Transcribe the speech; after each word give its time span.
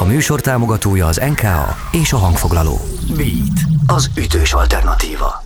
A 0.00 0.04
műsor 0.04 0.40
támogatója 0.40 1.06
az 1.06 1.16
NKA 1.16 1.76
és 1.92 2.12
a 2.12 2.16
hangfoglaló. 2.16 2.80
Beat, 3.16 3.60
az 3.86 4.10
ütős 4.16 4.52
alternatíva. 4.52 5.42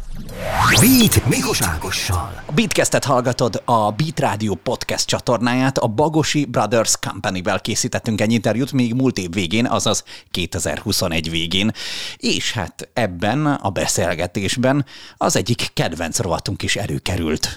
Beat 0.80 1.26
Mikos 1.28 1.60
Ágossal. 1.62 2.42
A 2.46 2.52
Beatcastet 2.52 3.04
hallgatod, 3.04 3.62
a 3.64 3.90
Beat 3.90 4.20
Radio 4.20 4.54
podcast 4.54 5.06
csatornáját, 5.06 5.78
a 5.78 5.86
Bagosi 5.86 6.44
Brothers 6.44 6.96
Company-vel 7.00 7.60
készítettünk 7.60 8.20
egy 8.20 8.32
interjút 8.32 8.72
még 8.72 8.94
múlt 8.94 9.18
év 9.18 9.30
végén, 9.30 9.66
azaz 9.66 10.04
2021 10.30 11.30
végén. 11.30 11.72
És 12.16 12.52
hát 12.52 12.88
ebben 12.92 13.46
a 13.46 13.70
beszélgetésben 13.70 14.84
az 15.16 15.36
egyik 15.36 15.70
kedvenc 15.74 16.18
rovatunk 16.18 16.62
is 16.62 16.76
előkerült. 16.76 17.56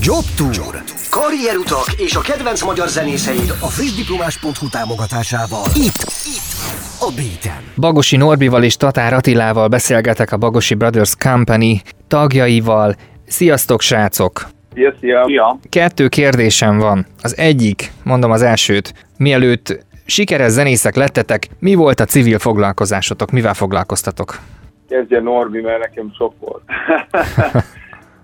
Job 0.00 0.24
Tour. 0.36 0.82
Karrierutak 1.10 1.92
és 1.96 2.14
a 2.14 2.20
kedvenc 2.20 2.62
magyar 2.62 2.88
zenészeid 2.88 3.54
a 3.60 3.66
frissdiplomás.hu 3.66 4.68
támogatásával. 4.68 5.64
Itt, 5.74 5.84
itt, 5.84 6.19
a 7.02 7.12
Beaten. 7.16 7.62
Bagosi 7.76 8.16
Norbival 8.16 8.62
és 8.62 8.76
Tatár 8.76 9.12
Attilával 9.12 9.68
beszélgetek 9.68 10.32
a 10.32 10.36
Bagosi 10.36 10.74
Brothers 10.74 11.16
Company 11.16 11.80
tagjaival. 12.08 12.94
Sziasztok, 13.26 13.80
srácok! 13.80 14.42
Szia, 14.74 14.94
szia. 15.00 15.24
szia. 15.24 15.58
Kettő 15.68 16.08
kérdésem 16.08 16.78
van. 16.78 17.06
Az 17.22 17.36
egyik, 17.38 17.90
mondom 18.04 18.30
az 18.30 18.42
elsőt, 18.42 18.94
mielőtt 19.18 19.86
sikeres 20.04 20.50
zenészek 20.50 20.96
lettetek, 20.96 21.48
mi 21.58 21.74
volt 21.74 22.00
a 22.00 22.04
civil 22.04 22.38
foglalkozásotok, 22.38 23.30
mivel 23.30 23.54
foglalkoztatok? 23.54 24.38
Kezdje 24.88 25.20
Norbi, 25.20 25.60
mert 25.60 25.80
nekem 25.80 26.12
sok 26.16 26.34
volt. 26.38 26.62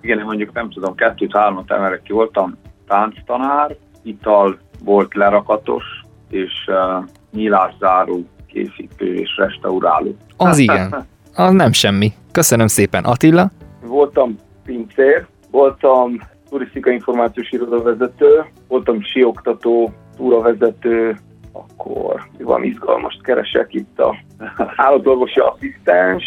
Igen, 0.02 0.18
én 0.18 0.24
mondjuk 0.24 0.52
nem 0.52 0.70
tudom, 0.70 0.94
kettőt-hármat 0.94 1.70
emelek 1.70 2.02
ki, 2.02 2.12
voltam 2.12 2.58
tánctanár, 2.86 3.76
ital 4.02 4.58
volt 4.84 5.14
lerakatos, 5.14 5.84
és 6.30 6.52
uh, 6.66 7.04
nyílászáró, 7.32 8.24
készítő 8.56 9.14
és 9.14 9.36
restauráló. 9.36 10.16
Az 10.36 10.58
igen, 10.58 11.06
az 11.34 11.52
nem 11.52 11.72
semmi. 11.72 12.12
Köszönöm 12.32 12.66
szépen. 12.66 13.04
Attila? 13.04 13.50
Voltam 13.86 14.38
pincér, 14.64 15.26
voltam 15.50 16.20
turisztikai 16.48 16.92
információs 16.92 17.50
irodavezető, 17.50 18.44
voltam 18.68 19.02
sioktató, 19.02 19.92
túravezető, 20.16 21.16
akkor 21.52 22.28
van 22.38 22.64
izgalmas 22.64 23.18
keresek 23.22 23.74
itt 23.74 23.98
a 23.98 24.16
állatorvosi 24.86 25.40
asszisztens, 25.40 26.24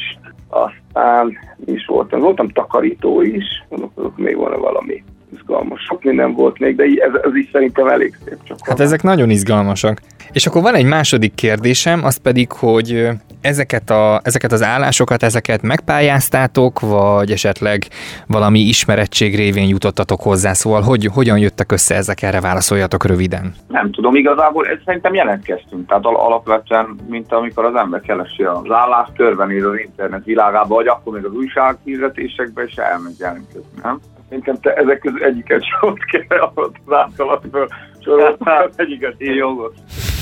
aztán 0.47 1.37
is 1.65 1.85
voltam, 1.85 2.19
voltam 2.19 2.49
takarító 2.49 3.21
is, 3.21 3.45
gondolkodok, 3.69 4.17
még 4.17 4.35
volna 4.35 4.57
valami 4.57 5.03
izgalmas. 5.33 5.81
Sok 5.81 6.03
minden 6.03 6.33
volt 6.33 6.59
még, 6.59 6.75
de 6.75 6.83
ez, 6.83 7.21
ez 7.23 7.35
is 7.35 7.49
szerintem 7.51 7.87
elég 7.87 8.17
szép. 8.25 8.37
Csak 8.43 8.57
Hát 8.61 8.79
ezek 8.79 9.01
nagyon 9.03 9.29
izgalmasak. 9.29 10.01
És 10.39 10.47
akkor 10.47 10.61
van 10.61 10.75
egy 10.75 10.85
második 10.85 11.35
kérdésem, 11.35 12.03
az 12.03 12.17
pedig, 12.17 12.51
hogy 12.51 13.09
ezeket, 13.41 13.89
a, 13.89 14.19
ezeket 14.23 14.51
az 14.51 14.63
állásokat, 14.63 15.23
ezeket 15.23 15.61
megpályáztátok, 15.61 16.79
vagy 16.79 17.31
esetleg 17.31 17.83
valami 18.27 18.59
ismerettség 18.59 19.35
révén 19.35 19.67
jutottatok 19.67 20.21
hozzá, 20.21 20.53
szóval 20.53 20.81
hogy, 20.81 21.05
hogyan 21.13 21.37
jöttek 21.37 21.71
össze 21.71 21.95
ezek, 21.95 22.21
erre 22.21 22.41
válaszoljatok 22.41 23.05
röviden. 23.05 23.53
Nem 23.67 23.91
tudom, 23.91 24.15
igazából 24.15 24.67
ez 24.67 24.77
szerintem 24.85 25.13
jelentkeztünk, 25.13 25.87
tehát 25.87 26.05
al- 26.05 26.19
alapvetően, 26.19 26.95
mint 27.09 27.33
amikor 27.33 27.65
az 27.65 27.75
ember 27.75 28.01
keresi 28.01 28.43
az 28.43 28.71
állást, 28.71 29.11
körbenéz 29.15 29.63
az 29.63 29.79
internet 29.79 30.25
világába, 30.25 30.75
vagy 30.75 30.87
akkor 30.87 31.13
még 31.13 31.25
az 31.25 31.33
újsághirdetésekbe, 31.33 32.63
és 32.63 32.75
elmegy 32.75 33.19
jelentkezni, 33.19 33.79
nem? 33.83 33.99
Szerintem 34.29 34.59
te 34.61 34.73
ezek 34.73 34.99
közül 34.99 35.23
egyiket 35.23 35.63
sem 35.63 35.89
ott 35.89 36.05
kell 36.05 36.51
az 36.53 36.93
általában 36.93 37.67
sorolni, 37.99 38.37
egyiket 38.75 39.15
így 39.17 39.35
jogos. 39.35 39.73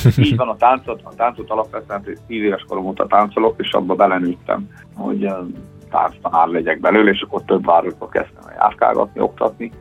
Így 0.17 0.35
van 0.35 0.49
a 0.49 0.55
táncot, 0.55 1.01
a 1.03 1.15
táncot 1.15 1.49
alapvetően 1.49 2.03
10 2.03 2.17
éves 2.27 2.65
korom 2.67 2.85
óta 2.85 3.07
táncolok, 3.07 3.55
és 3.57 3.71
abba 3.71 3.95
belenőttem, 3.95 4.69
hogy 4.95 5.29
tánctanár 5.89 6.47
legyek 6.47 6.79
belőle, 6.79 7.11
és 7.11 7.21
akkor 7.21 7.41
több 7.45 7.65
városba 7.65 8.09
kezdtem 8.09 8.53
járkálgatni, 8.59 9.21
oktatni, 9.21 9.71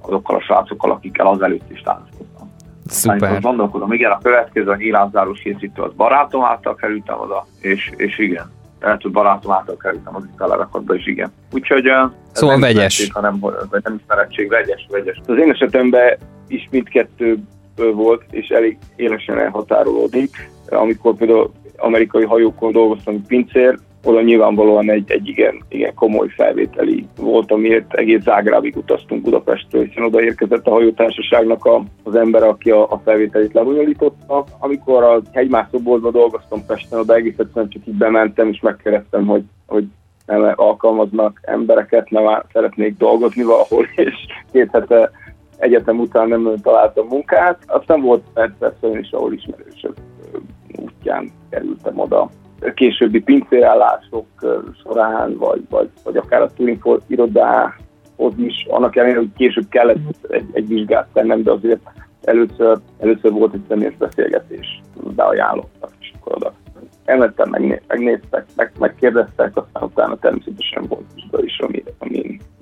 azokkal 0.00 0.36
a 0.36 0.40
srácokkal, 0.40 0.90
akikkel 0.90 1.26
azelőtt 1.26 1.70
is 1.70 1.80
táncoltam. 1.80 2.54
Szuper. 2.86 3.30
Most 3.30 3.42
gondolkodom, 3.42 3.92
igen, 3.92 4.10
a 4.10 4.18
következő 4.18 4.70
a 4.70 4.76
nyílászárós 4.76 5.40
készítő, 5.40 5.82
az 5.82 5.92
barátom 5.96 6.44
által 6.44 6.74
kerültem 6.74 7.20
oda, 7.20 7.46
és, 7.60 7.92
és 7.96 8.18
igen, 8.18 8.50
lehet, 8.80 9.02
hogy 9.02 9.10
barátom 9.10 9.52
által 9.52 9.76
kerültem 9.76 10.16
az 10.16 10.24
itallerakatba, 10.34 10.94
és 10.94 11.06
igen. 11.06 11.32
Úgyhogy 11.52 11.86
ez 11.86 12.08
Szóval 12.32 12.56
nem 12.56 12.74
vegyes. 12.74 13.10
hanem 13.12 13.38
nem 13.70 14.00
ismerettség, 14.00 14.48
vegyes, 14.48 14.86
vegyes. 14.90 15.20
Az 15.26 15.38
én 15.38 15.50
esetemben 15.50 16.16
is 16.48 16.68
mindkettő 16.70 17.38
volt, 17.76 18.22
és 18.30 18.48
elég 18.48 18.78
élesen 18.96 19.38
elhatárolódik. 19.38 20.50
Amikor 20.68 21.14
például 21.14 21.50
amerikai 21.76 22.24
hajókon 22.24 22.72
dolgoztam, 22.72 23.26
pincér, 23.26 23.78
oda 24.06 24.22
nyilvánvalóan 24.22 24.90
egy, 24.90 25.10
egy 25.10 25.28
igen, 25.28 25.64
igen 25.68 25.94
komoly 25.94 26.28
felvételi 26.28 27.06
volt, 27.16 27.52
amiért 27.52 27.94
egész 27.94 28.22
Zágrábig 28.22 28.76
utaztunk 28.76 29.22
Budapestről, 29.22 29.84
hiszen 29.84 30.04
oda 30.04 30.22
érkezett 30.22 30.66
a 30.66 30.70
hajótársaságnak 30.70 31.64
a, 31.64 31.84
az 32.02 32.14
ember, 32.14 32.42
aki 32.42 32.70
a, 32.70 32.90
a 32.90 33.00
felvételét 33.04 33.52
lebonyolította. 33.52 34.44
Amikor 34.58 35.02
a 35.02 35.20
hegymászóboltban 35.32 36.12
dolgoztam 36.12 36.66
Pesten, 36.66 36.98
oda 36.98 37.14
egész 37.14 37.38
egyszerűen 37.38 37.68
csak 37.68 37.86
így 37.86 37.94
bementem, 37.94 38.48
és 38.48 38.60
megkérdeztem, 38.60 39.26
hogy, 39.26 39.42
hogy 39.66 39.84
nem 40.26 40.52
alkalmaznak 40.54 41.40
embereket, 41.42 42.10
nem 42.10 42.24
szeretnék 42.52 42.96
dolgozni 42.96 43.42
valahol, 43.42 43.86
és 43.96 44.14
két 44.52 44.68
hete 44.72 45.10
egyetem 45.66 45.98
után 45.98 46.28
nem 46.28 46.56
találtam 46.62 47.06
munkát. 47.06 47.58
Aztán 47.66 48.00
volt 48.00 48.22
persze 48.32 48.86
én 48.86 48.98
is, 48.98 49.10
ahol 49.10 49.32
ismerősök 49.32 49.94
útján 50.78 51.30
kerültem 51.50 51.98
oda. 51.98 52.30
Későbbi 52.74 53.20
pincérállások 53.20 54.26
során, 54.82 55.36
vagy, 55.36 55.62
vagy, 55.68 55.88
vagy 56.04 56.16
akár 56.16 56.42
a 56.42 56.50
Turing 56.56 57.00
irodához 57.06 58.34
is, 58.36 58.66
annak 58.68 58.96
ellenére, 58.96 59.18
hogy 59.18 59.32
később 59.36 59.68
kellett 59.68 60.26
egy, 60.28 60.46
egy 60.52 60.68
vizsgát 60.68 61.08
tennem, 61.12 61.42
de 61.42 61.50
azért 61.50 61.80
először, 62.24 62.78
először 62.98 63.32
volt 63.32 63.54
egy 63.54 63.64
személyes 63.68 63.96
beszélgetés, 63.96 64.80
beajánlottak, 65.14 65.90
és 66.00 66.12
akkor 66.18 66.36
oda 66.36 66.52
elmentem, 67.04 67.50
megné- 67.50 67.82
megnéztek, 67.86 68.46
meg, 68.56 68.72
megkérdeztek, 68.78 69.56
aztán 69.56 69.82
utána 69.82 70.16
természetesen 70.16 70.86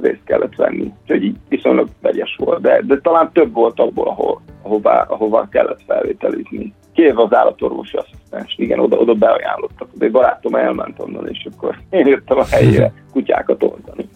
részt 0.05 0.25
kellett 0.25 0.55
venni. 0.55 0.93
Úgyhogy 1.03 1.25
így 1.25 1.37
viszonylag 1.49 1.89
vegyes 2.01 2.37
volt, 2.39 2.61
de, 2.61 2.81
de 2.83 3.01
talán 3.01 3.31
több 3.33 3.53
volt 3.53 3.81
abból, 3.81 4.09
ahol, 4.09 4.41
ahová, 4.63 5.07
ahová 5.09 5.49
kellett 5.51 5.81
felvételizni. 5.87 6.73
Kérve 6.93 7.23
az 7.23 7.35
állatorvosi 7.35 7.97
asszisztens, 7.97 8.55
igen, 8.57 8.79
oda, 8.79 8.97
oda 8.97 9.15
beajánlottak. 9.15 9.89
De 9.95 10.05
egy 10.05 10.11
barátom 10.11 10.55
elment 10.55 10.99
onnan, 11.01 11.29
és 11.29 11.47
akkor 11.55 11.79
én 11.91 12.07
jöttem 12.07 12.39
a 12.39 12.45
helyére 12.45 12.93
kutyákat 13.13 13.63
oltani. 13.63 14.09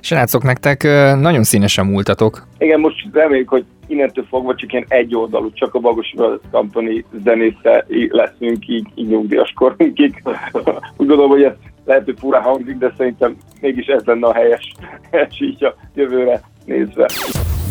Srácok, 0.00 0.42
nektek 0.42 0.82
nagyon 1.20 1.42
színesen 1.42 1.86
múltatok. 1.86 2.46
Igen, 2.58 2.80
most 2.80 3.08
reméljük, 3.12 3.48
hogy 3.48 3.64
innentől 3.86 4.24
fogva 4.28 4.54
csak 4.54 4.72
ilyen 4.72 4.84
egy 4.88 5.14
oldalú, 5.14 5.52
csak 5.52 5.74
a 5.74 5.78
Bagosi 5.78 6.16
Brothers 6.16 6.40
Company 6.50 7.04
zenésze 7.24 7.86
leszünk 8.08 8.68
így, 8.68 8.86
így 8.94 9.08
nyugdíjas 9.08 9.52
korunkig. 9.52 10.22
Úgy 10.96 11.06
gondolom, 11.06 11.30
hogy 11.30 11.42
ez 11.42 11.52
lehet, 11.84 12.04
hogy 12.04 12.16
furán 12.18 12.42
hangzik, 12.42 12.76
de 12.76 12.92
szerintem 12.96 13.36
mégis 13.60 13.86
ez 13.86 14.04
lenne 14.04 14.26
a 14.26 14.34
helyes, 14.34 14.72
helyes 15.10 15.40
így 15.40 15.64
a 15.64 15.74
jövőre 15.94 16.40
nézve. 16.64 17.08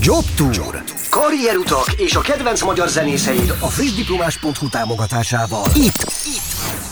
Job 0.01 0.23
Tour. 0.37 0.81
Karrierutak 1.09 1.93
és 1.97 2.15
a 2.15 2.21
kedvenc 2.21 2.63
magyar 2.63 2.87
zenészeid 2.87 3.49
a 3.49 3.67
frissdiplomás.hu 3.67 4.69
támogatásával. 4.69 5.65
Itt, 5.75 6.01
itt, 6.35 6.49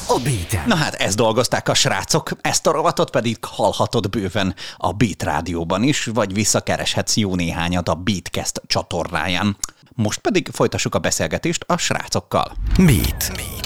a 0.07 0.19
Beaten. 0.23 0.67
Na 0.67 0.75
hát 0.75 0.93
ezt 0.93 1.17
dolgozták 1.17 1.69
a 1.69 1.73
srácok, 1.73 2.29
ezt 2.41 2.67
a 2.67 2.71
rovatot 2.71 3.09
pedig 3.09 3.37
hallhatod 3.41 4.09
bőven 4.09 4.53
a 4.77 4.91
Beat 4.91 5.23
rádióban 5.23 5.83
is, 5.83 6.05
vagy 6.05 6.33
visszakereshetsz 6.33 7.17
jó 7.17 7.35
néhányat 7.35 7.87
a 7.87 7.95
Beatcast 7.95 8.61
csatornáján. 8.67 9.57
Most 9.95 10.19
pedig 10.19 10.47
folytassuk 10.51 10.95
a 10.95 10.99
beszélgetést 10.99 11.63
a 11.67 11.77
srácokkal. 11.77 12.51
Beat. 12.77 13.31
Beat. 13.35 13.56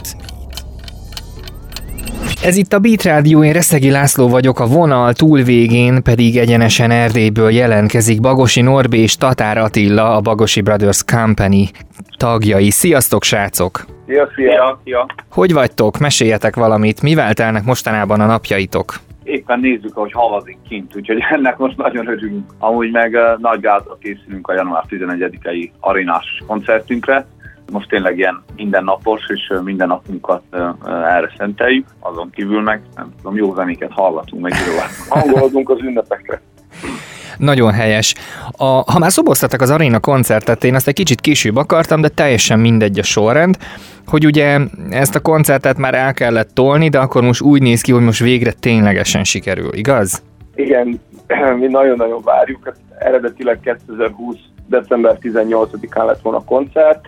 Ez 2.44 2.58
itt 2.58 2.74
a 2.74 2.80
Beat 2.80 3.04
Rádió, 3.04 3.44
én 3.44 3.54
Reszegi 3.54 3.92
László 3.92 4.30
vagyok, 4.30 4.60
a 4.60 4.66
vonal 4.66 5.14
túlvégén 5.14 6.04
pedig 6.04 6.38
egyenesen 6.38 6.92
Erdélyből 6.92 7.52
jelentkezik 7.52 8.22
Bagosi 8.22 8.62
Norbi 8.62 8.98
és 8.98 9.16
Tatár 9.16 9.58
Attila, 9.58 10.16
a 10.16 10.22
Bagosi 10.22 10.62
Brothers 10.62 11.04
Company 11.04 11.70
tagjai. 12.18 12.70
Sziasztok, 12.70 13.24
srácok! 13.24 13.86
Szia, 14.08 14.30
szia! 14.36 14.80
szia. 14.84 15.06
Hogy 15.32 15.54
vagytok? 15.54 15.98
Meséljetek 15.98 16.56
valamit, 16.56 17.02
mivel 17.02 17.34
telnek 17.34 17.64
mostanában 17.64 18.20
a 18.20 18.26
napjaitok? 18.26 18.94
Éppen 19.24 19.60
nézzük, 19.60 19.98
ahogy 19.98 20.12
havazik 20.12 20.58
kint, 20.70 20.96
úgyhogy 20.96 21.18
ennek 21.36 21.58
most 21.58 21.78
nagyon 21.78 22.08
örülünk. 22.08 22.52
Amúgy 22.60 22.92
meg 22.92 23.14
uh, 23.14 23.42
nagy 23.42 23.60
gázzal 23.60 23.98
készülünk 24.02 24.48
a 24.48 24.54
január 24.54 24.84
11-i 24.90 25.70
arénás 25.80 26.44
koncertünkre. 26.48 27.26
Most 27.72 27.90
tényleg 27.90 28.18
ilyen 28.18 28.44
mindennapos, 28.56 29.22
és 29.28 29.54
minden 29.64 29.88
napunkat 29.88 30.42
erre 30.88 31.34
szenteljük. 31.38 31.86
Azon 32.00 32.30
kívül 32.30 32.62
meg, 32.62 32.82
nem 32.96 33.14
tudom, 33.18 33.36
jó 33.36 33.54
zenéket 33.54 33.92
hallgatunk, 33.92 34.42
meg. 34.42 34.54
Hangolódunk 35.10 35.70
az 35.70 35.80
ünnepekre. 35.82 36.42
Nagyon 37.38 37.72
helyes. 37.72 38.16
A, 38.52 38.66
ha 38.66 39.00
már 39.00 39.12
szoboztatok 39.12 39.62
az 39.62 39.70
Arena 39.70 40.00
koncertet, 40.00 40.64
én 40.64 40.76
azt 40.76 40.88
egy 40.88 40.94
kicsit 40.94 41.22
később 41.22 41.56
akartam, 41.56 42.02
de 42.02 42.08
teljesen 42.08 42.60
mindegy 42.60 43.00
a 43.00 43.04
sorrend, 43.04 43.58
hogy 44.06 44.26
ugye 44.26 44.60
ezt 44.90 45.16
a 45.16 45.20
koncertet 45.20 45.78
már 45.78 45.94
el 45.94 46.14
kellett 46.14 46.50
tolni, 46.54 46.90
de 46.90 47.00
akkor 47.00 47.22
most 47.22 47.42
úgy 47.42 47.62
néz 47.62 47.82
ki, 47.82 47.92
hogy 47.92 48.04
most 48.04 48.20
végre 48.20 48.52
ténylegesen 48.52 49.24
sikerül, 49.24 49.74
igaz? 49.74 50.24
Igen, 50.56 51.02
mi 51.60 51.68
nagyon-nagyon 51.68 52.22
várjuk. 52.24 52.66
Hát 52.66 52.76
eredetileg 53.00 53.60
2020. 53.88 54.36
december 54.68 55.18
18-án 55.22 56.06
lett 56.06 56.22
volna 56.22 56.38
a 56.38 56.44
koncert, 56.44 57.06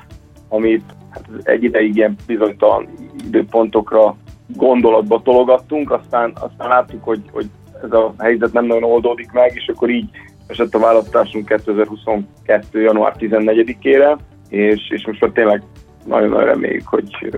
amit 0.53 0.83
hát 1.09 1.23
egy 1.43 1.63
ideig 1.63 1.95
ilyen 1.95 2.15
bizonytalan 2.27 2.87
időpontokra 3.25 4.15
gondolatba 4.47 5.21
tologattunk, 5.21 5.91
aztán, 5.91 6.33
aztán 6.33 6.67
láttuk, 6.67 7.03
hogy, 7.03 7.21
hogy 7.31 7.49
ez 7.83 7.91
a 7.91 8.13
helyzet 8.17 8.53
nem 8.53 8.65
nagyon 8.65 8.83
oldódik 8.83 9.31
meg, 9.31 9.51
és 9.55 9.67
akkor 9.67 9.89
így 9.89 10.09
esett 10.47 10.73
a 10.73 10.79
választásunk 10.79 11.45
2022. 11.47 12.81
január 12.81 13.15
14-ére, 13.19 14.17
és, 14.49 14.89
és 14.89 15.05
most 15.05 15.21
már 15.21 15.31
tényleg 15.31 15.63
nagyon-nagyon 16.05 16.45
reméljük, 16.45 16.87
hogy 16.87 17.33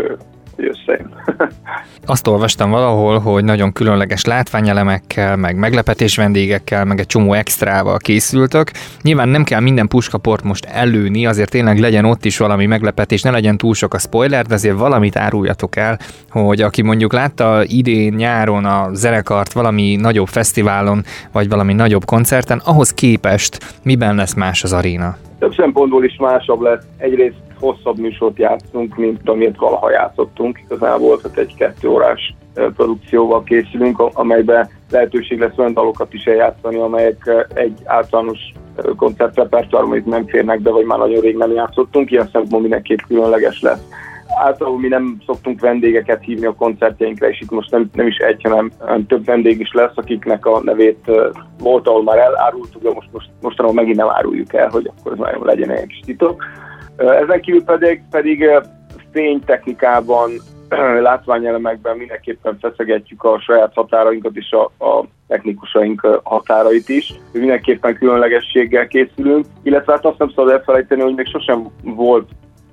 összejön. 0.64 1.14
Azt 2.06 2.28
olvastam 2.28 2.70
valahol, 2.70 3.20
hogy 3.20 3.44
nagyon 3.44 3.72
különleges 3.72 4.26
látványelemekkel, 4.26 5.36
meg 5.36 5.58
meglepetés 5.58 6.16
vendégekkel, 6.16 6.86
meg 6.86 7.00
egy 7.00 7.08
csomó 7.08 7.34
extrával 7.34 7.98
készültök. 7.98 8.72
Nyilván 9.02 9.30
nem 9.30 9.44
kell 9.44 9.60
minden 9.60 9.88
puskaport 9.88 10.44
most 10.44 10.66
előni, 10.66 11.26
azért 11.26 11.50
tényleg 11.50 11.80
legyen 11.80 12.06
ott 12.06 12.26
is 12.26 12.38
valami 12.38 12.66
meglepetés, 12.66 13.22
ne 13.22 13.32
legyen 13.32 13.58
túl 13.58 13.74
sok 13.74 13.94
a 13.94 14.00
spoiler, 14.00 14.46
de 14.46 14.54
azért 14.54 14.78
valamit 14.78 15.18
áruljatok 15.18 15.76
el, 15.76 16.00
hogy 16.30 16.62
aki 16.62 16.82
mondjuk 16.82 17.14
látta 17.14 17.64
idén 17.64 18.14
nyáron 18.14 18.66
a 18.66 18.90
zenekart 18.94 19.54
valami 19.54 19.96
nagyobb 19.96 20.28
fesztiválon, 20.28 21.04
vagy 21.32 21.50
valami 21.50 21.74
nagyobb 21.74 22.06
koncerten, 22.06 22.62
ahhoz 22.66 22.94
képest 22.94 23.76
miben 23.84 24.16
lesz 24.16 24.34
más 24.34 24.64
az 24.64 24.74
aréna? 24.74 25.18
Több 25.40 25.54
szempontból 25.54 26.04
is 26.04 26.16
másabb 26.20 26.62
lesz. 26.62 26.84
Egyrészt 26.98 27.45
hosszabb 27.60 27.98
műsort 27.98 28.38
játszunk, 28.38 28.96
mint 28.96 29.30
amit 29.30 29.58
valaha 29.58 29.92
játszottunk. 29.92 30.60
Igazából 30.66 31.22
tehát 31.22 31.38
egy 31.38 31.56
kettő 31.56 31.90
órás 31.90 32.36
produkcióval 32.76 33.44
készülünk, 33.44 34.00
amelyben 34.14 34.70
lehetőség 34.92 35.40
lesz 35.40 35.58
olyan 35.58 35.74
dalokat 35.74 36.14
is 36.14 36.26
eljátszani, 36.26 36.78
amelyek 36.78 37.48
egy 37.54 37.80
általános 37.86 38.40
koncertrepertoárban 38.98 39.98
itt 39.98 40.06
nem 40.06 40.28
férnek 40.28 40.62
be, 40.62 40.72
vagy 40.72 40.86
már 40.86 40.98
nagyon 40.98 41.22
rég 41.22 41.36
nem 41.38 41.52
játszottunk, 41.52 42.12
ilyen 42.12 42.24
szempontból 42.24 42.60
mindenképp 42.60 43.00
különleges 43.08 43.62
lesz. 43.62 43.82
Általában 44.44 44.80
mi 44.80 44.88
nem 44.88 45.18
szoktunk 45.26 45.60
vendégeket 45.60 46.24
hívni 46.24 46.46
a 46.46 46.56
koncertjeinkre, 46.56 47.30
és 47.30 47.42
itt 47.42 47.52
most 47.52 47.72
nem, 47.72 47.90
nem 47.94 48.08
is 48.08 48.18
egy, 48.18 48.42
hanem 48.44 48.72
több 49.08 49.26
vendég 49.26 49.60
is 49.60 49.72
lesz, 49.74 49.92
akiknek 49.96 50.46
a 50.46 50.62
nevét 50.64 51.12
volt, 51.60 51.88
ahol 51.88 52.04
már 52.04 52.18
elárultuk, 52.18 52.82
de 52.82 52.92
most, 52.94 53.08
most 53.12 53.30
mostanában 53.42 53.76
megint 53.76 53.98
nem 53.98 54.10
áruljuk 54.10 54.54
el, 54.54 54.70
hogy 54.70 54.92
akkor 54.98 55.12
ez 55.12 55.18
nagyon 55.18 55.46
legyen 55.46 55.70
egy 55.70 55.88
kis 55.88 56.00
titok. 56.06 56.44
Ezen 56.98 57.42
kívül 57.42 57.64
pedig, 57.64 58.02
pedig 58.10 58.50
fénytechnikában, 59.12 60.32
látványelemekben 61.02 61.98
mindenképpen 61.98 62.58
feszegetjük 62.62 63.24
a 63.24 63.40
saját 63.40 63.74
határainkat 63.74 64.36
és 64.36 64.52
a, 64.52 64.86
a 64.86 65.06
technikusaink 65.28 66.22
határait 66.24 66.90
is. 66.90 67.14
Mindenképpen 67.32 67.98
különlegességgel 67.98 68.88
készülünk, 68.88 69.46
illetve 69.64 69.94
hát 69.94 70.06
azt 70.06 70.18
nem 70.18 70.30
szabad 70.30 70.52
elfelejteni, 70.52 71.02
hogy 71.02 71.16
még 71.16 71.28
sosem 71.28 71.68
volt 71.84 72.30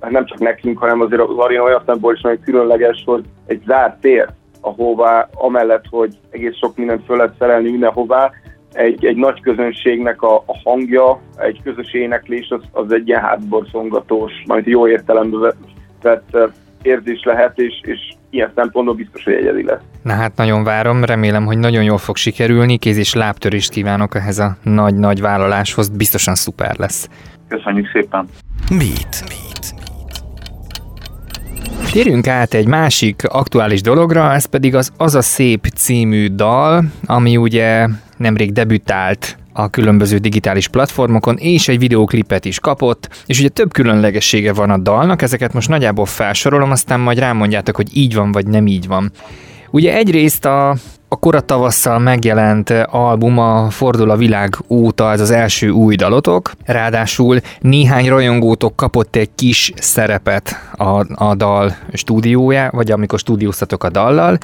nem 0.09 0.25
csak 0.25 0.39
nekünk, 0.39 0.77
hanem 0.77 1.01
azért 1.01 1.21
az 1.21 1.37
arena 1.37 1.63
olyan 1.63 1.77
szempontból 1.77 2.13
is 2.13 2.21
nagyon 2.21 2.41
különleges, 2.43 3.03
hogy 3.05 3.23
egy 3.45 3.61
zárt 3.65 4.01
tér, 4.01 4.29
ahová 4.61 5.29
amellett, 5.33 5.85
hogy 5.89 6.17
egész 6.29 6.57
sok 6.57 6.77
mindent 6.77 7.05
föl 7.05 7.17
lehet 7.17 7.35
szerelni 7.39 7.69
mindenhová, 7.69 8.31
egy, 8.73 9.05
egy 9.05 9.15
nagy 9.15 9.41
közönségnek 9.41 10.21
a, 10.21 10.35
a 10.35 10.59
hangja, 10.63 11.21
egy 11.37 11.61
közös 11.63 11.93
éneklés, 11.93 12.47
az, 12.49 12.61
az 12.71 12.93
egy 12.93 13.07
ilyen 13.07 13.21
hátborzongatós, 13.21 14.31
majd 14.45 14.65
jó 14.65 14.87
értelemben 14.87 15.39
vett 16.01 16.51
érzés 16.81 17.23
lehet, 17.23 17.59
és, 17.59 17.73
és 17.81 17.99
ilyen 18.29 18.51
szempontból 18.55 18.95
biztos, 18.95 19.23
hogy 19.23 19.33
egyedi 19.33 19.63
lesz. 19.63 19.81
Na 20.01 20.13
hát 20.13 20.35
nagyon 20.35 20.63
várom, 20.63 21.03
remélem, 21.03 21.45
hogy 21.45 21.57
nagyon 21.57 21.83
jól 21.83 21.97
fog 21.97 22.15
sikerülni, 22.15 22.77
kéz 22.77 22.97
és 22.97 23.13
lábtörést 23.13 23.71
kívánok 23.71 24.15
ehhez 24.15 24.39
a 24.39 24.57
nagy-nagy 24.63 25.21
vállaláshoz, 25.21 25.89
biztosan 25.89 26.35
szuper 26.35 26.75
lesz. 26.77 27.09
Köszönjük 27.47 27.89
szépen! 27.93 28.27
Mit? 28.69 29.41
Térjünk 31.91 32.27
át 32.27 32.53
egy 32.53 32.67
másik 32.67 33.23
aktuális 33.27 33.81
dologra, 33.81 34.31
ez 34.31 34.45
pedig 34.45 34.75
az 34.75 34.91
Az 34.97 35.15
a 35.15 35.21
Szép 35.21 35.65
című 35.75 36.27
dal, 36.27 36.83
ami 37.05 37.37
ugye 37.37 37.87
nemrég 38.23 38.51
debütált 38.51 39.37
a 39.53 39.69
különböző 39.69 40.17
digitális 40.17 40.67
platformokon, 40.67 41.37
és 41.37 41.67
egy 41.67 41.79
videóklipet 41.79 42.45
is 42.45 42.59
kapott, 42.59 43.23
és 43.25 43.39
ugye 43.39 43.49
több 43.49 43.73
különlegessége 43.73 44.53
van 44.53 44.69
a 44.69 44.77
dalnak, 44.77 45.21
ezeket 45.21 45.53
most 45.53 45.69
nagyjából 45.69 46.05
felsorolom, 46.05 46.71
aztán 46.71 46.99
majd 46.99 47.19
rámondjátok, 47.19 47.75
hogy 47.75 47.97
így 47.97 48.15
van, 48.15 48.31
vagy 48.31 48.47
nem 48.47 48.67
így 48.67 48.87
van. 48.87 49.11
Ugye 49.71 49.95
egyrészt 49.95 50.45
a, 50.45 50.69
a 51.07 51.15
kora 51.15 51.41
tavasszal 51.41 51.99
megjelent 51.99 52.69
album 52.85 53.37
a 53.37 53.69
Fordul 53.69 54.09
a 54.09 54.15
világ 54.15 54.55
óta, 54.67 55.11
ez 55.11 55.19
az 55.19 55.31
első 55.31 55.69
új 55.69 55.95
dalotok, 55.95 56.51
ráadásul 56.65 57.39
néhány 57.59 58.09
rajongótok 58.09 58.75
kapott 58.75 59.15
egy 59.15 59.29
kis 59.35 59.71
szerepet 59.75 60.71
a, 60.73 61.23
a 61.25 61.35
dal 61.35 61.75
stúdiója, 61.93 62.69
vagy 62.71 62.91
amikor 62.91 63.19
stúdióztatok 63.19 63.83
a 63.83 63.89
dallal, 63.89 64.37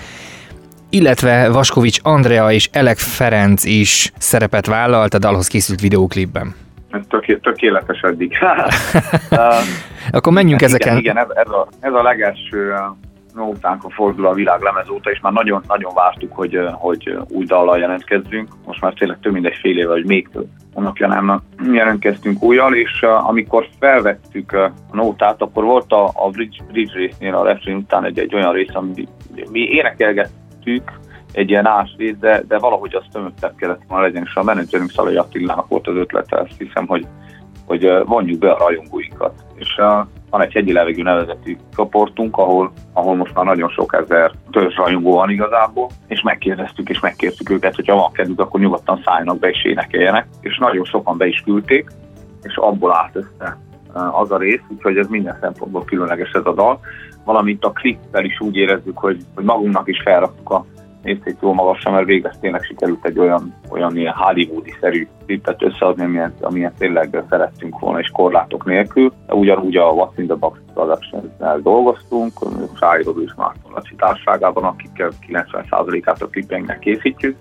illetve 0.89 1.49
Vaskovics 1.49 1.99
Andrea 2.03 2.51
és 2.51 2.69
Elek 2.71 2.97
Ferenc 2.97 3.65
is 3.65 4.11
szerepet 4.17 4.65
vállalt 4.65 5.13
a 5.13 5.19
dalhoz 5.19 5.47
készült 5.47 5.81
videóklipben. 5.81 6.55
Töké, 7.09 7.35
tökéletes 7.35 7.99
eddig. 8.01 8.37
Akkor 10.11 10.33
menjünk 10.33 10.61
igen, 10.61 10.73
ezeken. 10.73 10.97
Igen, 10.97 11.17
ez, 11.17 11.27
ez, 11.33 11.49
a, 11.49 11.67
ez 11.79 11.93
a 11.93 12.01
legelső 12.01 12.73
nótánkon 13.33 13.91
fordul 13.91 14.27
a 14.27 14.33
világ 14.33 14.61
lemez 14.61 14.89
óta, 14.89 15.11
és 15.11 15.19
már 15.19 15.33
nagyon, 15.33 15.63
nagyon 15.67 15.93
vártuk, 15.93 16.35
hogy, 16.35 16.59
hogy 16.71 17.17
új 17.27 17.45
dallal 17.45 17.79
jelentkezzünk. 17.79 18.47
Most 18.65 18.81
már 18.81 18.93
tényleg 18.93 19.17
több 19.21 19.33
mint 19.33 19.45
egy 19.45 19.57
fél 19.61 19.77
éve, 19.77 19.91
vagy 19.91 20.05
még 20.05 20.29
több 20.33 20.47
hónapja 20.73 21.07
nem 21.07 21.41
jelentkeztünk 21.73 22.43
újjal, 22.43 22.75
és 22.75 23.01
amikor 23.01 23.67
felvettük 23.79 24.51
a 24.51 24.73
nótát, 24.91 25.41
akkor 25.41 25.63
volt 25.63 25.91
a, 25.91 26.11
a 26.13 26.29
Bridge, 26.29 26.63
Bridge 26.71 26.97
résznél 26.97 27.35
a 27.35 27.43
refrén 27.43 27.75
után 27.75 28.05
egy, 28.05 28.19
egy 28.19 28.35
olyan 28.35 28.53
rész, 28.53 28.73
ami 28.73 29.07
mi 29.51 29.59
énekelgettük, 30.69 31.07
egy 31.31 31.49
ilyen 31.49 31.65
ásrész, 31.65 32.15
de, 32.19 32.43
de 32.47 32.57
valahogy 32.57 32.95
azt 32.95 33.11
tömöttebb 33.11 33.55
kellett 33.55 33.81
volna 33.87 34.03
legyen, 34.03 34.23
és 34.25 34.35
a 34.35 34.43
menedzserünk 34.43 34.91
Szalai 34.91 35.15
Attilának 35.15 35.67
volt 35.67 35.87
az 35.87 35.95
ötlete, 35.95 36.37
azt 36.37 36.57
hiszem, 36.57 36.87
hogy, 36.87 37.07
hogy 37.65 37.91
vonjuk 38.05 38.39
be 38.39 38.51
a 38.51 38.57
rajongóinkat. 38.57 39.33
És 39.55 39.75
van 40.29 40.41
egy 40.41 40.53
hegyi 40.53 40.73
levegő 40.73 41.01
nevezetű 41.01 41.57
csoportunk, 41.75 42.37
ahol, 42.37 42.71
ahol 42.93 43.15
most 43.15 43.33
már 43.33 43.45
nagyon 43.45 43.69
sok 43.69 43.93
ezer 43.93 44.31
törzs 44.51 44.75
rajongó 44.75 45.13
van 45.13 45.29
igazából, 45.29 45.89
és 46.07 46.21
megkérdeztük 46.21 46.89
és 46.89 46.99
megkértük 46.99 47.49
őket, 47.49 47.75
hogy 47.75 47.87
ha 47.87 47.95
van 47.95 48.11
kedvük, 48.11 48.39
akkor 48.39 48.59
nyugodtan 48.59 49.01
szálljanak 49.05 49.39
be 49.39 49.49
és 49.49 49.63
énekeljenek, 49.63 50.27
és 50.41 50.57
nagyon 50.57 50.85
sokan 50.85 51.17
be 51.17 51.27
is 51.27 51.41
küldték, 51.45 51.89
és 52.41 52.55
abból 52.55 52.95
állt 52.95 53.15
össze 53.15 53.57
az 53.93 54.31
a 54.31 54.37
rész, 54.37 54.61
úgyhogy 54.69 54.97
ez 54.97 55.07
minden 55.07 55.37
szempontból 55.41 55.83
különleges 55.83 56.31
ez 56.31 56.45
a 56.45 56.53
dal. 56.53 56.79
Valamint 57.25 57.65
a 57.65 57.71
klippel 57.71 58.25
is 58.25 58.39
úgy 58.39 58.55
érezzük, 58.55 58.97
hogy, 58.97 59.17
hogy 59.35 59.43
magunknak 59.43 59.87
is 59.87 60.01
felraktuk 60.01 60.49
a 60.49 60.65
nézték 61.03 61.37
jó 61.41 61.53
magasra, 61.53 61.91
mert 61.91 62.05
végre 62.05 62.33
tényleg 62.41 62.63
sikerült 62.63 63.05
egy 63.05 63.19
olyan, 63.19 63.53
olyan 63.69 63.97
ilyen 63.97 64.13
Hollywoodi-szerű 64.13 65.07
klippet 65.25 65.63
összeadni, 65.63 66.03
amilyen, 66.03 66.33
amilyen 66.41 66.73
tényleg 66.77 67.23
szerettünk 67.29 67.79
volna, 67.79 67.99
és 67.99 68.09
korlátok 68.13 68.65
nélkül. 68.65 69.13
Ugyanúgy 69.27 69.75
a 69.75 69.93
What's 69.93 70.17
in 70.17 70.25
the 70.25 70.35
Box 70.35 70.59
production 70.73 71.31
dolgoztunk, 71.61 72.33
Sájrod 72.79 73.21
és 73.25 73.33
Márton 73.37 73.71
Laci 73.75 73.95
társágában, 73.95 74.63
akikkel 74.63 75.09
90%-át 75.27 76.21
a 76.21 76.27
klippeinknek 76.27 76.79
készítjük, 76.79 77.37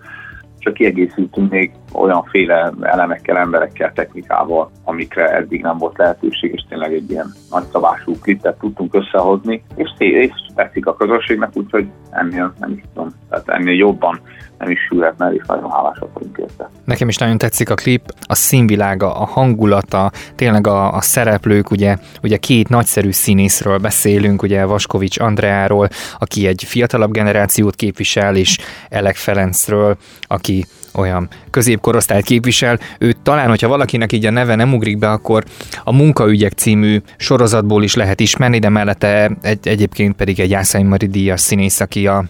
csak 0.59 0.75
kiegészítünk 0.75 1.51
még 1.51 1.73
olyanféle 1.93 2.73
elemekkel, 2.81 3.37
emberekkel, 3.37 3.93
technikával, 3.93 4.71
amikre 4.85 5.37
eddig 5.37 5.63
nem 5.63 5.79
volt 5.79 5.99
lehetőség, 5.99 6.53
és 6.55 6.65
tényleg 6.69 6.93
egy 6.93 7.11
ilyen 7.11 7.33
nagyszabású 7.51 8.19
klipet 8.21 8.59
tudtunk 8.59 8.95
összehozni, 8.95 9.63
és, 9.75 9.91
és 9.99 10.31
tetszik 10.55 10.87
a 10.87 10.97
közösségnek, 10.97 11.51
úgyhogy 11.55 11.87
ennél 12.11 12.55
nem 12.59 12.71
is 12.71 12.83
tudom, 12.95 13.15
tehát 13.29 13.49
ennél 13.49 13.75
jobban 13.75 14.21
nem 14.59 14.71
is 14.71 14.79
sülhetne, 14.89 15.33
és 15.33 15.43
nagyon 15.47 15.71
hálásak 15.71 16.21
érte. 16.37 16.71
Nekem 16.85 17.09
is 17.09 17.17
nagyon 17.17 17.39
tetszik 17.39 17.71
a 17.71 17.75
klip, 17.75 18.03
a 18.21 18.35
színvilága, 18.35 19.15
a 19.15 19.25
hangulata, 19.25 20.11
tényleg 20.35 20.67
a, 20.67 20.95
a 20.95 21.01
szereplők, 21.01 21.71
ugye, 21.71 21.97
ugye 22.23 22.37
két 22.37 22.69
nagyszerű 22.69 23.11
színészről 23.11 23.79
beszélünk, 23.79 24.43
ugye 24.43 24.65
Vaskovics 24.65 25.19
Andreáról, 25.19 25.89
aki 26.19 26.47
egy 26.47 26.65
fiatalabb 26.65 27.11
generációt 27.11 27.75
képvisel, 27.75 28.37
és 28.37 28.59
Elek 28.89 29.17
Ferencről, 29.17 29.97
aki 30.21 30.65
olyan 30.95 31.29
középkorosztályt 31.51 32.25
képvisel. 32.25 32.79
Ő 32.99 33.15
talán, 33.23 33.49
hogyha 33.49 33.69
valakinek 33.69 34.13
így 34.13 34.27
a 34.27 34.31
neve 34.31 34.55
nem 34.55 34.75
ugrik 34.75 34.99
be, 34.99 35.11
akkor 35.11 35.45
a 35.85 35.93
Munkaügyek 35.93 36.53
című 36.53 37.01
sorozatból 37.17 37.83
is 37.83 37.95
lehet 37.95 38.21
ismerni, 38.21 38.59
de 38.59 38.69
mellette 38.69 39.31
egy, 39.43 39.69
egyébként 39.69 40.17
pedig 40.17 40.41
egy 40.41 40.51
Jászai 40.51 40.83
Mari 40.83 41.07
díjas 41.07 41.41
színész, 41.41 41.81
aki 41.81 42.07
a, 42.07 42.25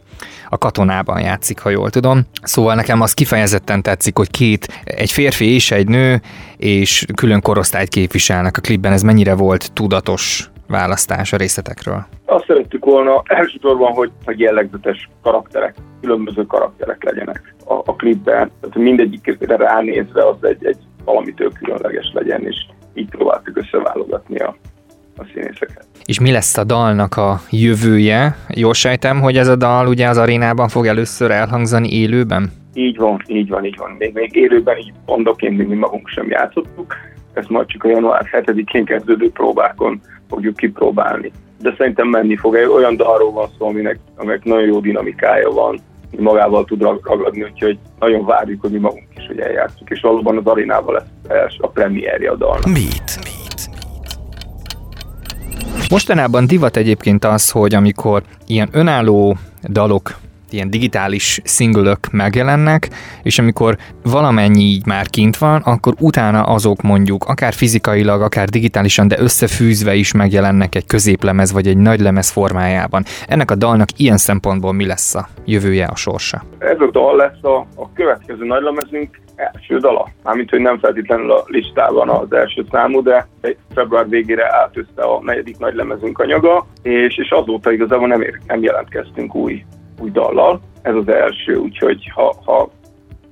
a 0.48 0.58
katonában 0.58 1.20
játszik, 1.20 1.58
ha 1.58 1.70
jól 1.70 1.90
tudom. 1.90 2.26
Szóval 2.42 2.74
nekem 2.74 3.00
az 3.00 3.14
kifejezetten 3.14 3.82
tetszik, 3.82 4.16
hogy 4.16 4.30
két, 4.30 4.82
egy 4.84 5.12
férfi 5.12 5.54
és 5.54 5.70
egy 5.70 5.88
nő, 5.88 6.22
és 6.56 7.06
külön 7.14 7.40
korosztályt 7.40 7.88
képviselnek 7.88 8.56
a 8.56 8.60
klipben. 8.60 8.92
Ez 8.92 9.02
mennyire 9.02 9.34
volt 9.34 9.72
tudatos 9.72 10.50
választás 10.68 11.32
a 11.32 11.36
részletekről? 11.36 12.06
Azt 12.24 12.44
szerettük 12.46 12.84
volna 12.84 13.22
elsősorban, 13.24 13.92
hogy, 13.92 14.10
hogy 14.24 14.40
jellegzetes 14.40 15.08
karakterek, 15.22 15.74
különböző 16.00 16.46
karakterek 16.46 17.04
legyenek 17.04 17.54
a, 17.66 17.74
a 17.74 17.96
klipben. 17.96 18.50
Tehát 18.60 18.76
mindegyikre 18.76 19.56
ránézve 19.56 20.26
az 20.26 20.36
egy, 20.40 20.66
egy 20.66 20.78
valamitől 21.04 21.52
különleges 21.52 22.10
legyen, 22.14 22.46
és 22.46 22.56
így 22.94 23.08
próbáltuk 23.08 23.56
összeválogatni 23.56 24.38
a, 24.38 24.56
a 25.16 25.24
színészeket. 25.34 25.86
És 26.04 26.20
mi 26.20 26.30
lesz 26.30 26.56
a 26.56 26.64
dalnak 26.64 27.16
a 27.16 27.40
jövője? 27.50 28.36
Jól 28.48 28.74
sejtem, 28.74 29.20
hogy 29.20 29.36
ez 29.36 29.48
a 29.48 29.56
dal 29.56 29.86
ugye 29.86 30.08
az 30.08 30.18
arénában 30.18 30.68
fog 30.68 30.86
először 30.86 31.30
elhangzani 31.30 31.92
élőben? 31.92 32.50
Így 32.74 32.96
van, 32.96 33.22
így 33.26 33.48
van, 33.48 33.64
így 33.64 33.76
van. 33.76 33.90
Még, 33.98 34.14
még 34.14 34.36
élőben 34.36 34.76
így 34.76 34.92
mondok, 35.06 35.42
én 35.42 35.52
még 35.52 35.66
mi 35.66 35.74
magunk 35.74 36.08
sem 36.08 36.28
játszottuk. 36.28 36.94
Ezt 37.32 37.48
majd 37.48 37.66
csak 37.66 37.84
a 37.84 37.88
január 37.88 38.28
7-én 38.32 38.84
kezdődő 38.84 39.30
próbákon 39.30 40.00
fogjuk 40.28 40.56
kipróbálni. 40.56 41.32
De 41.60 41.74
szerintem 41.78 42.08
menni 42.08 42.36
fog. 42.36 42.54
Egy 42.56 42.66
olyan 42.66 42.96
dalról 42.96 43.32
van 43.32 43.48
szó, 43.58 43.66
aminek, 43.66 43.98
aminek 44.16 44.44
nagyon 44.44 44.66
jó 44.66 44.80
dinamikája 44.80 45.50
van, 45.50 45.80
magával 46.16 46.64
tud 46.64 46.82
ragadni, 46.82 47.42
úgyhogy 47.42 47.78
nagyon 47.98 48.24
várjuk, 48.24 48.60
hogy 48.60 48.70
mi 48.70 48.78
magunk 48.78 49.06
is, 49.16 49.26
hogy 49.26 49.38
eljátszunk, 49.38 49.90
és 49.90 50.00
valóban 50.00 50.36
az 50.36 50.46
arénával 50.46 51.06
lesz 51.28 51.54
a 51.58 51.68
premierje 51.68 52.30
a 52.30 52.36
dalnak. 52.36 52.66
Mit? 52.66 53.36
Mostanában 55.90 56.46
divat 56.46 56.76
egyébként 56.76 57.24
az, 57.24 57.50
hogy 57.50 57.74
amikor 57.74 58.22
ilyen 58.46 58.68
önálló 58.72 59.36
dalok 59.68 60.16
ilyen 60.52 60.70
digitális 60.70 61.40
szingülök 61.44 61.98
megjelennek, 62.12 62.88
és 63.22 63.38
amikor 63.38 63.76
valamennyi 64.02 64.62
így 64.62 64.86
már 64.86 65.06
kint 65.06 65.36
van, 65.36 65.60
akkor 65.64 65.94
utána 66.00 66.42
azok 66.42 66.82
mondjuk 66.82 67.24
akár 67.24 67.52
fizikailag, 67.52 68.22
akár 68.22 68.48
digitálisan, 68.48 69.08
de 69.08 69.18
összefűzve 69.18 69.94
is 69.94 70.12
megjelennek 70.12 70.74
egy 70.74 70.86
középlemez 70.86 71.52
vagy 71.52 71.66
egy 71.66 71.76
nagy 71.76 72.00
lemez 72.00 72.30
formájában. 72.30 73.02
Ennek 73.28 73.50
a 73.50 73.54
dalnak 73.54 73.88
ilyen 73.96 74.16
szempontból 74.16 74.72
mi 74.72 74.86
lesz 74.86 75.14
a 75.14 75.28
jövője, 75.44 75.84
a 75.84 75.96
sorsa? 75.96 76.42
Ez 76.58 76.80
a 76.80 76.90
dal 76.90 77.16
lesz 77.16 77.42
a, 77.42 77.56
a 77.76 77.92
következő 77.92 78.44
nagy 78.44 78.62
lemezünk 78.62 79.20
első 79.38 79.78
dala. 79.78 80.08
Mármint, 80.24 80.50
hogy 80.50 80.60
nem 80.60 80.78
feltétlenül 80.78 81.30
a 81.30 81.44
listában 81.46 82.08
az 82.08 82.32
első 82.32 82.66
számú, 82.70 83.02
de 83.02 83.28
február 83.74 84.08
végére 84.08 84.56
átözte 84.56 85.02
a 85.02 85.20
negyedik 85.22 85.58
nagy 85.58 85.74
lemezünk 85.74 86.18
anyaga, 86.18 86.66
és, 86.82 87.18
és 87.18 87.30
azóta 87.30 87.72
igazából 87.72 88.08
nem, 88.08 88.22
ér, 88.22 88.38
nem 88.46 88.62
jelentkeztünk 88.62 89.34
új 89.34 89.64
új 89.98 90.10
dallal. 90.10 90.60
Ez 90.82 90.94
az 90.94 91.08
első, 91.08 91.56
úgyhogy 91.56 92.10
ha, 92.14 92.34
ha 92.44 92.70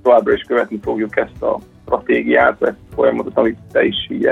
továbbra 0.02 0.32
is 0.32 0.42
követni 0.42 0.78
fogjuk 0.82 1.16
ezt 1.16 1.42
a 1.42 1.58
stratégiát, 1.84 2.62
ezt 2.62 2.76
a 2.90 2.94
folyamatot, 2.94 3.38
amit 3.38 3.58
te 3.72 3.84
is 3.84 4.08
így 4.10 4.28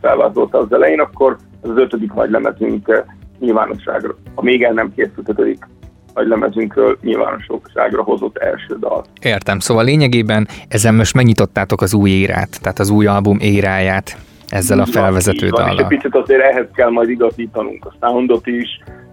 felvázolta 0.00 0.58
az 0.58 0.72
elején, 0.72 1.00
akkor 1.00 1.36
ez 1.62 1.70
az 1.70 1.76
ötödik 1.76 2.12
nagy 2.12 2.30
lemezünk 2.30 2.88
eh, 2.88 3.02
nyilvánosságra, 3.38 4.14
a 4.34 4.42
még 4.42 4.62
el 4.62 4.72
nem 4.72 4.92
készült 4.94 5.28
ötödik 5.28 5.66
nagy 6.14 6.26
lemezünkről 6.26 6.98
nyilvánosságra 7.02 8.02
hozott 8.02 8.36
első 8.36 8.76
dal. 8.78 9.04
Értem, 9.20 9.58
szóval 9.58 9.84
lényegében 9.84 10.48
ezen 10.68 10.94
most 10.94 11.14
megnyitottátok 11.14 11.80
az 11.80 11.94
új 11.94 12.10
érát, 12.10 12.60
tehát 12.62 12.78
az 12.78 12.90
új 12.90 13.06
album 13.06 13.38
éráját 13.40 14.16
ezzel 14.48 14.80
a 14.80 14.86
felvezető 14.86 15.48
dallal. 15.48 15.74
És 15.74 15.80
egy 15.80 15.86
picit 15.86 16.14
azért 16.14 16.40
ehhez 16.40 16.66
kell 16.74 16.90
majd 16.90 17.08
igazítanunk 17.08 17.84
a 17.84 17.94
soundot 18.00 18.46
is, 18.46 18.68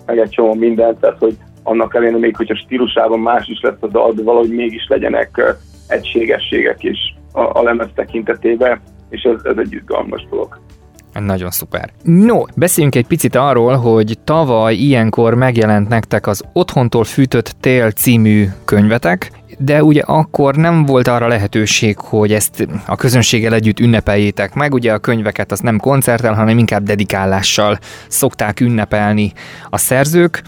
meg 0.06 0.18
egy 0.18 0.30
csomó 0.30 0.54
mindent, 0.54 1.00
tehát 1.00 1.18
hogy 1.20 1.38
annak 1.64 1.96
ellenére 1.96 2.18
még, 2.18 2.36
hogyha 2.36 2.56
stílusában 2.56 3.20
más 3.20 3.48
is 3.48 3.60
lesz 3.62 3.78
a 3.80 3.88
dal, 3.88 4.14
de 4.14 4.24
valahogy 4.24 4.50
mégis 4.50 4.86
legyenek 4.88 5.58
egységességek 5.88 6.84
is 6.84 7.16
a, 7.32 7.42
a 7.42 7.64
lemez 7.64 7.90
tekintetében, 7.96 8.82
és 9.10 9.22
ez, 9.22 9.40
ez 9.44 9.58
egy 9.58 9.74
izgalmas 9.74 10.28
dolog. 10.30 10.60
Nagyon 11.20 11.50
szuper. 11.50 11.90
No, 12.04 12.42
beszéljünk 12.56 12.96
egy 12.96 13.08
picit 13.08 13.36
arról, 13.36 13.76
hogy 13.76 14.18
tavaly 14.24 14.76
ilyenkor 14.76 15.34
megjelent 15.34 15.88
nektek 15.90 16.28
az 16.28 16.44
Otthontól 16.54 17.04
fűtött 17.04 17.56
tél 17.60 17.92
című 17.92 18.46
könyvetek, 18.66 19.32
de 19.58 19.84
ugye 19.84 20.02
akkor 20.02 20.56
nem 20.56 20.86
volt 20.86 21.08
arra 21.08 21.28
lehetőség, 21.28 21.98
hogy 21.98 22.34
ezt 22.34 22.68
a 22.88 22.96
közönséggel 22.96 23.54
együtt 23.54 23.80
ünnepeljétek 23.80 24.54
meg. 24.54 24.74
Ugye 24.74 24.94
a 24.94 25.00
könyveket 25.00 25.52
az 25.52 25.60
nem 25.60 25.78
koncerttel, 25.78 26.34
hanem 26.34 26.58
inkább 26.58 26.84
dedikálással 26.84 27.78
szokták 28.08 28.60
ünnepelni 28.60 29.32
a 29.70 29.78
szerzők 29.78 30.42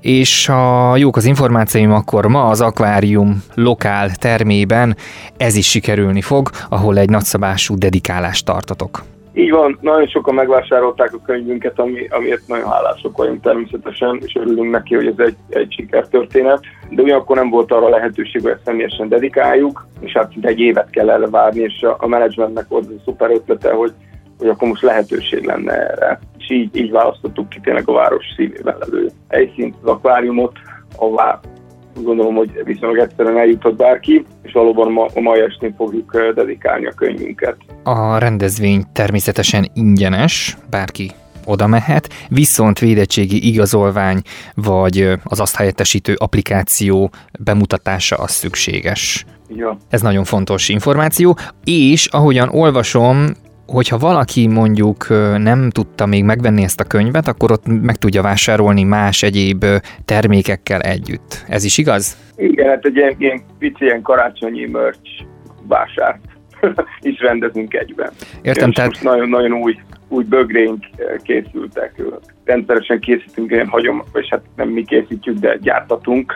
és 0.00 0.46
ha 0.46 0.96
jók 0.96 1.16
az 1.16 1.24
információim, 1.24 1.92
akkor 1.92 2.26
ma 2.26 2.46
az 2.46 2.60
akvárium 2.60 3.42
lokál 3.54 4.10
termében 4.10 4.96
ez 5.36 5.56
is 5.56 5.68
sikerülni 5.68 6.20
fog, 6.20 6.50
ahol 6.68 6.98
egy 6.98 7.10
nagyszabású 7.10 7.78
dedikálást 7.78 8.44
tartotok. 8.44 9.02
Így 9.32 9.50
van, 9.50 9.78
nagyon 9.80 10.06
sokan 10.06 10.34
megvásárolták 10.34 11.14
a 11.14 11.22
könyvünket, 11.26 11.78
ami, 11.78 12.06
amiért 12.10 12.46
nagyon 12.46 12.68
hálások 12.68 13.16
vagyunk 13.16 13.42
természetesen, 13.42 14.20
és 14.24 14.34
örülünk 14.34 14.70
neki, 14.70 14.94
hogy 14.94 15.06
ez 15.06 15.26
egy, 15.26 15.36
egy 15.48 15.72
sikertörténet, 15.72 16.60
de 16.90 17.02
ugyanakkor 17.02 17.36
nem 17.36 17.50
volt 17.50 17.72
arra 17.72 17.88
lehetőség, 17.88 18.42
hogy 18.42 18.50
ezt 18.50 18.64
személyesen 18.64 19.08
dedikáljuk, 19.08 19.86
és 20.00 20.12
hát 20.12 20.32
egy 20.40 20.58
évet 20.58 20.90
kell 20.90 21.10
erre 21.10 21.28
várni, 21.28 21.60
és 21.60 21.82
a, 21.82 21.96
a 21.98 22.06
menedzsmentnek 22.06 22.68
volt 22.68 22.86
a 22.86 23.00
szuper 23.04 23.30
ötlete, 23.30 23.72
hogy, 23.72 23.92
hogy 24.38 24.48
akkor 24.48 24.68
most 24.68 24.82
lehetőség 24.82 25.44
lenne 25.44 25.72
erre 25.72 26.20
így, 26.50 26.76
így 26.76 26.90
választottuk 26.90 27.48
ki 27.48 27.60
tényleg 27.60 27.88
a 27.88 27.92
város 27.92 28.24
szívében 28.36 28.76
levő 28.78 29.10
helyszínt, 29.28 29.74
az 29.82 29.88
akváriumot, 29.88 30.58
ahová 30.96 31.40
gondolom, 32.02 32.34
hogy 32.34 32.60
viszonylag 32.64 32.98
egyszerűen 32.98 33.38
eljutott 33.38 33.76
bárki, 33.76 34.24
és 34.42 34.52
valóban 34.52 34.92
ma, 34.92 35.06
a 35.14 35.20
mai 35.20 35.40
estén 35.40 35.74
fogjuk 35.76 36.32
dedikálni 36.34 36.86
a 36.86 36.92
könyvünket. 36.96 37.56
A 37.82 38.18
rendezvény 38.18 38.82
természetesen 38.92 39.70
ingyenes, 39.74 40.56
bárki 40.70 41.10
oda 41.44 41.66
mehet, 41.66 42.08
viszont 42.28 42.78
védettségi 42.78 43.48
igazolvány 43.48 44.20
vagy 44.54 45.12
az 45.24 45.40
azt 45.40 45.56
helyettesítő 45.56 46.14
applikáció 46.18 47.10
bemutatása 47.38 48.16
az 48.16 48.30
szükséges. 48.30 49.24
Ja. 49.48 49.76
Ez 49.88 50.02
nagyon 50.02 50.24
fontos 50.24 50.68
információ, 50.68 51.36
és 51.64 52.06
ahogyan 52.06 52.48
olvasom, 52.48 53.26
hogyha 53.70 53.98
valaki 53.98 54.46
mondjuk 54.46 55.08
nem 55.38 55.70
tudta 55.70 56.06
még 56.06 56.24
megvenni 56.24 56.62
ezt 56.62 56.80
a 56.80 56.84
könyvet, 56.84 57.28
akkor 57.28 57.52
ott 57.52 57.66
meg 57.66 57.96
tudja 57.96 58.22
vásárolni 58.22 58.82
más 58.82 59.22
egyéb 59.22 59.64
termékekkel 60.04 60.80
együtt. 60.80 61.44
Ez 61.48 61.64
is 61.64 61.78
igaz? 61.78 62.16
Igen, 62.36 62.68
hát 62.68 62.84
egy 62.84 62.96
ilyen, 62.96 63.14
ilyen 63.18 63.40
pici 63.58 63.84
ilyen 63.84 64.02
karácsonyi 64.02 64.66
merch 64.66 65.24
vásárt 65.68 66.20
is 67.00 67.20
rendezünk 67.20 67.74
egyben. 67.74 68.10
Értem, 68.42 68.72
tehát... 68.72 68.90
Most 68.90 69.02
nagyon-nagyon 69.02 69.52
új, 69.52 69.76
új 70.08 70.24
bögrénk 70.24 70.84
készültek. 71.22 72.02
Rendszeresen 72.44 73.00
készítünk 73.00 73.50
ilyen 73.50 73.68
hagyom, 73.68 74.02
és 74.12 74.26
hát 74.30 74.42
nem 74.56 74.68
mi 74.68 74.84
készítjük, 74.84 75.38
de 75.38 75.56
gyártatunk 75.60 76.34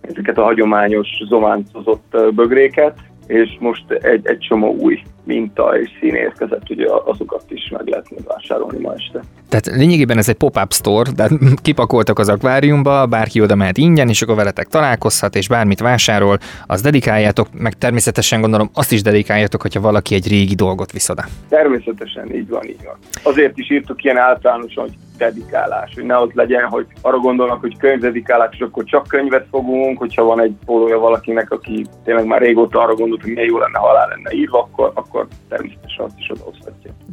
ezeket 0.00 0.38
a 0.38 0.42
hagyományos 0.42 1.08
zománcozott 1.28 2.16
bögréket, 2.34 2.98
és 3.26 3.56
most 3.58 3.90
egy, 3.90 4.26
egy 4.26 4.38
csomó 4.38 4.74
új 4.74 5.02
minta 5.24 5.78
és 5.78 5.90
szín 6.00 6.14
érkezett, 6.14 6.70
ugye 6.70 6.86
azokat 7.04 7.44
is 7.48 7.68
meg 7.68 7.88
lehet 7.88 8.08
vásárolni 8.24 8.78
ma 8.78 8.94
este. 8.94 9.20
Tehát 9.54 9.78
lényegében 9.78 10.18
ez 10.18 10.28
egy 10.28 10.34
pop-up 10.34 10.72
store, 10.72 11.10
de 11.16 11.28
kipakoltak 11.62 12.18
az 12.18 12.28
akváriumba, 12.28 13.06
bárki 13.06 13.40
oda 13.40 13.54
mehet 13.54 13.78
ingyen, 13.78 14.08
és 14.08 14.22
akkor 14.22 14.36
veletek 14.36 14.66
találkozhat, 14.66 15.34
és 15.34 15.48
bármit 15.48 15.80
vásárol, 15.80 16.38
az 16.66 16.80
dedikáljátok, 16.80 17.48
meg 17.52 17.72
természetesen 17.72 18.40
gondolom 18.40 18.70
azt 18.74 18.92
is 18.92 19.02
dedikáljátok, 19.02 19.62
hogyha 19.62 19.80
valaki 19.80 20.14
egy 20.14 20.28
régi 20.28 20.54
dolgot 20.54 20.92
visz 20.92 21.08
oda. 21.08 21.24
Természetesen, 21.48 22.34
így 22.34 22.48
van, 22.48 22.64
így 22.64 22.84
van. 22.84 22.96
Azért 23.22 23.58
is 23.58 23.70
írtuk 23.70 24.04
ilyen 24.04 24.16
általánosan, 24.16 24.84
hogy 24.84 24.96
dedikálás, 25.16 25.92
hogy 25.94 26.04
ne 26.04 26.16
ott 26.16 26.34
legyen, 26.34 26.64
hogy 26.64 26.86
arra 27.00 27.18
gondolnak, 27.18 27.60
hogy 27.60 27.76
könyvdedikálás, 27.78 28.48
és 28.52 28.60
akkor 28.60 28.84
csak 28.84 29.06
könyvet 29.06 29.46
fogunk, 29.50 29.98
hogyha 29.98 30.24
van 30.24 30.40
egy 30.40 30.54
pólója 30.64 30.98
valakinek, 30.98 31.50
aki 31.50 31.86
tényleg 32.04 32.26
már 32.26 32.40
régóta 32.40 32.80
arra 32.80 32.94
gondolt, 32.94 33.22
hogy 33.22 33.32
milyen 33.32 33.48
jó 33.48 33.58
lenne, 33.58 33.78
ha 33.78 33.88
alá 33.88 34.06
lenne 34.06 34.32
írva, 34.32 34.58
akkor, 34.58 34.90
akkor 34.94 35.26
természetesen 35.48 36.04
azt 36.04 36.18
is 36.18 36.30
odahozhatja. 36.30 36.63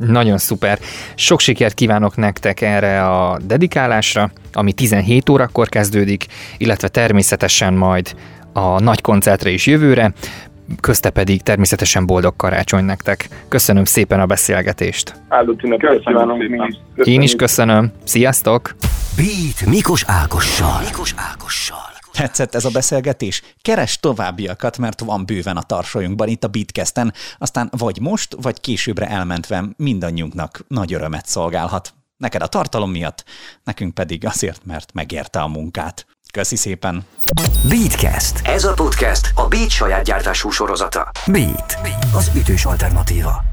Nagyon 0.08 0.38
szuper. 0.38 0.80
Sok 1.16 1.40
sikert 1.40 1.74
kívánok 1.74 2.16
nektek 2.16 2.62
erre 2.62 3.06
a 3.06 3.40
dedikálásra, 3.44 4.32
ami 4.54 4.74
17 4.74 5.30
órakor 5.30 5.70
kezdődik, 5.70 6.26
illetve 6.58 6.88
természetesen 6.88 7.74
majd 7.74 8.16
a 8.54 8.80
nagy 8.80 9.02
koncertre 9.02 9.50
is 9.50 9.66
jövőre 9.66 10.14
közte 10.80 11.10
pedig 11.10 11.42
természetesen 11.42 12.06
boldog 12.06 12.36
karácsony 12.36 12.84
nektek. 12.84 13.28
Köszönöm 13.48 13.84
szépen 13.84 14.20
a 14.20 14.26
beszélgetést. 14.26 15.14
Áldott 15.28 15.62
is. 15.64 17.08
Én 17.08 17.22
is 17.22 17.36
köszönöm. 17.36 17.92
Sziasztok! 18.04 18.76
Beat 19.16 19.70
Mikos 19.76 20.04
Ákossal. 20.08 20.82
Mikos 20.84 21.14
Ákossal. 21.18 21.31
Tetszett 22.22 22.56
ez 22.56 22.66
a 22.66 22.70
beszélgetés? 22.70 23.42
Keres 23.62 24.00
továbbiakat, 24.00 24.78
mert 24.78 25.00
van 25.00 25.26
bőven 25.26 25.58
a 25.58 25.62
tarsolyunkban 25.62 26.28
itt 26.28 26.44
a 26.44 26.48
Bitkesten, 26.48 27.14
aztán 27.38 27.70
vagy 27.78 28.00
most, 28.00 28.36
vagy 28.42 28.60
későbbre 28.60 29.08
elmentve 29.08 29.64
mindannyiunknak 29.78 30.64
nagy 30.68 30.94
örömet 30.94 31.26
szolgálhat. 31.26 31.94
Neked 32.18 32.42
a 32.42 32.48
tartalom 32.48 32.92
miatt, 32.92 33.24
nekünk 33.64 33.94
pedig 33.94 34.26
azért, 34.26 34.66
mert 34.66 34.94
megérte 34.94 35.40
a 35.40 35.48
munkát. 35.48 36.06
Köszi 36.34 36.56
szépen! 36.56 37.06
Beatcast. 37.70 38.48
Ez 38.48 38.64
a 38.64 38.74
podcast 38.74 39.32
a 39.36 39.48
Beat 39.48 39.70
saját 39.70 40.04
gyártású 40.04 40.50
sorozata. 40.50 41.12
Beat, 41.26 41.78
az 42.14 42.32
ütős 42.36 42.66
alternatíva. 42.66 43.51